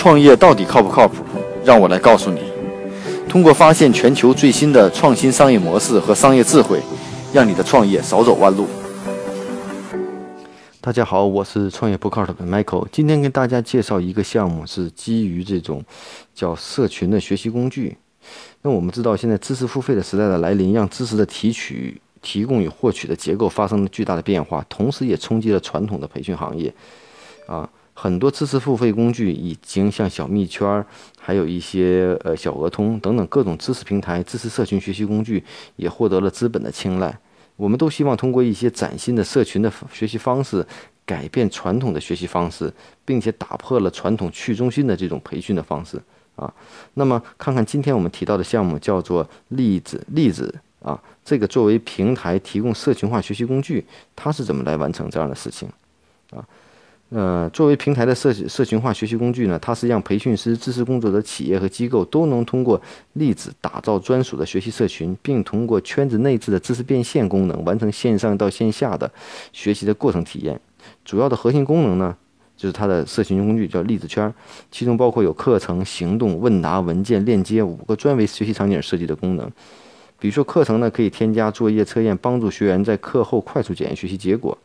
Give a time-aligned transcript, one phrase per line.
[0.00, 1.22] 创业到底靠不靠谱？
[1.62, 2.40] 让我来告诉你。
[3.28, 6.80] 通过发现全球最新的创新商业模式和商业智慧，
[7.34, 8.66] 让你的创业少走弯路。
[10.80, 12.86] 大家好，我是创业不靠谱的 Michael。
[12.90, 15.84] 今天跟大家介绍一个项目，是基于这种
[16.34, 17.98] 叫社群的学习工具。
[18.62, 26.72] 那我们知道，现在知识付费的时代的来临，让知识的提取、提供与获取的结构发生了巨大的变化，同时也冲击了传统的培训行业。
[27.46, 27.68] 啊。
[27.94, 30.86] 很多知识付费工具已经像小蜜圈儿，
[31.18, 35.44] 还有一些呃小额通等等各种知识平台、知识社群学习工具
[35.76, 37.18] 也获得了资本的青睐。
[37.56, 40.66] 我们都希望通过一些崭新的社群的学习方式，
[41.04, 42.72] 改变传统的学习方式，
[43.04, 46.00] 并且打破了传统去中心的这种培训的方式
[46.36, 46.50] 啊。
[46.94, 53.84] 那么，看看今天我们提到的项目叫做例子例子啊，这个作为平台提供社群化学习工具，
[54.16, 55.68] 它是怎么来完成这样的事情
[56.30, 56.40] 啊？
[57.10, 62.80] 呃，作为平台的社社群化学习工具呢，它是让培训师、知识工作者、企业和机构都能通过
[63.14, 69.10] 例子打造专属的学习社群，并通过圈子内置的知识变现功能，完成线上到线下的
[69.52, 70.60] 学习的过程体验。
[71.04, 72.16] 主要的核心功能呢，
[72.56, 74.32] 就是它的社群工具叫例子圈，
[74.70, 79.50] 其中包括有课程、行动、问答、文件、链接五个专为学习场景设计的功能。
[80.20, 84.56] 比如说课程呢，可以添加作业测验，帮助学员在课后快速检验学习结果。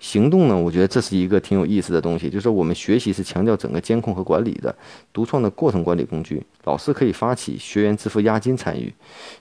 [0.00, 0.56] 行动呢？
[0.56, 4.74] 我觉得这是一个挺有意思的东西，就是我们学习是强调整个监控和管理的
[5.12, 6.42] 独创的过程管理工具。
[6.64, 8.92] 老师可以发起，学员支付押金参与，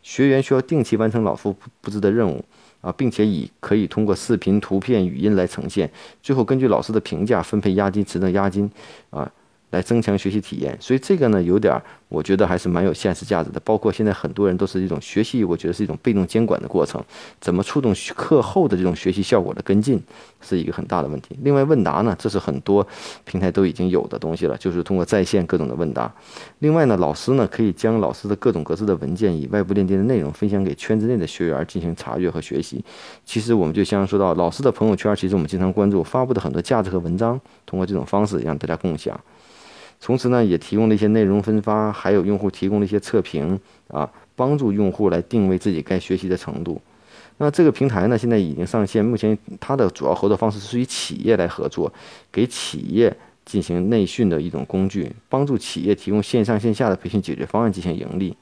[0.02, 2.44] 学员需要定期完成老师布置的任务
[2.81, 8.70] 啊，并且以可以通过视频、图片、语音来呈现，最后根据老师的评价分配押金池的押金
[9.09, 9.31] 啊。
[9.74, 11.76] 来增强学习体验，所以这个呢，有点，
[12.14, 13.59] 我觉得还是蛮有现实价值的。
[13.66, 17.03] 包括现在很多人都是一种学习，我觉得是一种被动监管的过程，
[17.42, 20.02] 怎么触动课后的这种学习效果的跟进，
[20.39, 21.36] 是一个很大的问题。
[21.41, 22.88] 另外，问答呢，这是很多
[23.25, 26.14] 平台都已经有的东西了，就是通过在线各种的问答。
[26.59, 32.84] 另外呢，老师呢可以将老师的各种格式的文件以外部链接的内容分享给圈子内的学员进行查阅和学习。
[33.25, 39.19] 其实我们就像说到老师的朋友圈，其实我们经常关注发布的很多价值和文章，通过这种方式让大家共享。
[40.06, 46.81] 同时呢，也提供了一些内容分发，还有用户提供了一些测评啊，帮助用户来定位自己该学习的程度。
[47.38, 51.92] 那这个平台呢，现在已经上线，目前它的主要合作方式是与企业来合作，
[52.34, 53.16] 给企业
[53.46, 58.36] 进行内训的一种工具，帮助企业提供线上线下的培训解决方案进行盈利。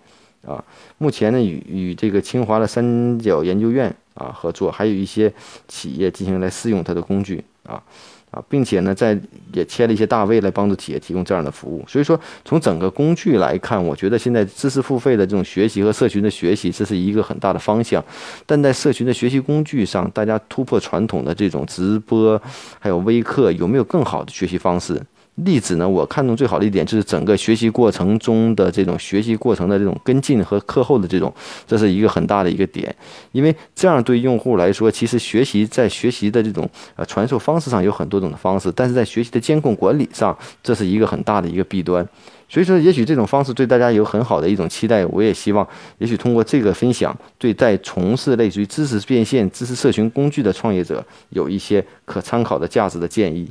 [0.44, 0.64] 啊，
[0.98, 5.32] 目前呢，与与这个清华的三角研究院啊合作，还有一些
[5.68, 7.84] 企业进行来试用它的工具啊。
[8.32, 9.20] 啊，并且呢，在
[9.54, 11.84] 也签了一些大 V 来帮助企业提供这样的服务。
[11.88, 18.04] 所以说，从整个工具来看，我觉得现在知识付费的这种学习和社群的学习，这是一个很大的方向。
[18.46, 22.42] 但在社群的学习工具上，大家突破传统的这种直播，
[22.80, 25.02] 还有微课，有没有更好的学习方式？
[25.36, 25.88] 例子呢？
[25.88, 31.34] 我看中最好的一点就是整个学习过程中的这种学习过程的这种跟进和课后的这种，
[31.66, 32.94] 这是一个很大的一个点。
[33.32, 42.08] 因为这样对用户来说，其实学习在学习的这种呃传授方式上有很多种的方式，但是在学习的监控管理上，这是一个很大的一个弊端。
[42.50, 45.06] 所以说，也许这种方式对大家有很好的一种期待。
[45.06, 45.66] 我也希望，
[46.00, 53.50] 也许通过这个分享，对在从事类似于知识变现、知识社群工具的创业者，有一些可参考的价值的建议。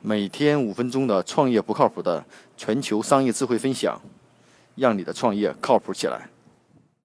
[0.00, 2.24] 每天五分钟的创业不靠谱的
[2.56, 4.00] 全球商业智慧分享，
[4.76, 6.28] 让你的创业靠谱起来。